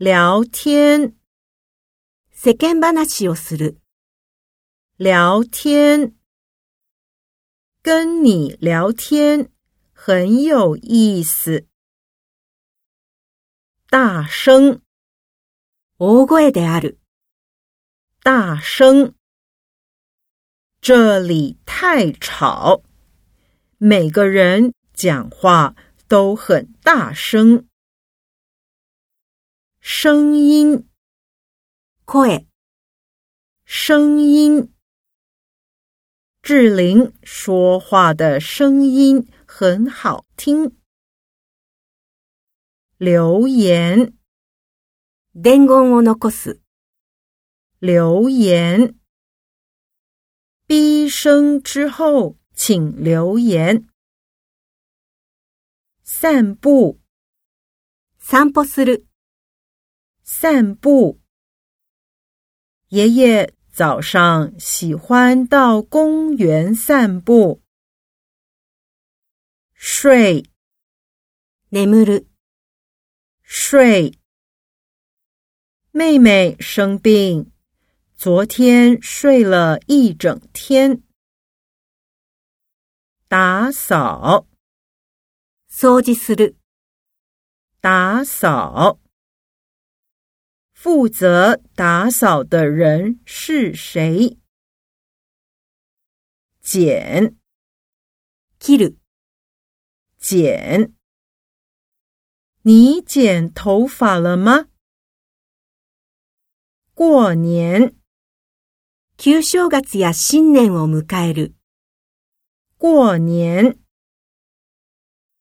[0.00, 1.16] 聊天
[2.32, 2.80] ，Second
[3.20, 3.74] yo s
[4.96, 6.14] 聊天，
[7.82, 9.50] 跟你聊天
[9.92, 11.66] 很有意思。
[13.90, 14.80] 大声
[15.96, 16.94] ，Ogoe
[18.22, 19.16] 大声，
[20.80, 22.84] 这里太吵，
[23.78, 25.74] 每个人讲话
[26.06, 27.67] 都很大声。
[29.90, 30.86] 声音，
[33.64, 34.70] 声，音，
[36.42, 40.76] 志玲说话的声音很好听。
[42.98, 44.12] 留言，
[45.34, 46.60] 電光を残す。
[47.80, 48.94] 留言，
[50.66, 53.88] 毕生之后，请留言。
[56.04, 57.00] 散步，
[58.18, 59.07] 散步する。
[60.28, 61.18] 散步。
[62.88, 67.62] 爷爷早上喜欢到公园散步。
[69.72, 70.42] 睡。
[71.70, 72.26] る。
[73.42, 74.18] 睡。
[75.92, 77.50] 妹妹生病，
[78.14, 81.02] 昨天睡了一整天。
[83.28, 84.46] 打扫。
[85.70, 86.54] 掃除する。
[87.80, 88.98] 打扫。
[90.80, 94.38] 负责打扫的人是谁？
[96.60, 97.34] 剪
[98.60, 98.94] ，kiru，
[100.20, 100.94] 剪。
[102.62, 104.66] 你剪头发了吗？
[106.94, 107.96] 过年，
[109.16, 111.54] 旧正月や新年を迎える。
[112.76, 113.80] 过年，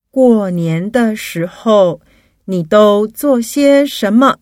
[0.10, 2.02] 过年的时候，
[2.46, 4.40] 你都做些什么？